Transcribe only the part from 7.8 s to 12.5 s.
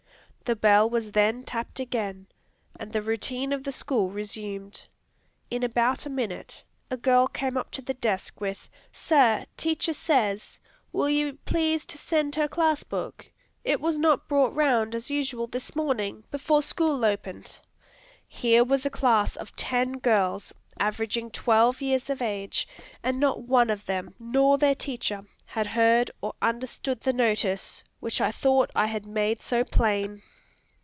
the desk, with, "Sir, teacher says, will you please to send her